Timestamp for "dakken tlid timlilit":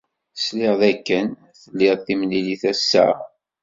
0.81-2.63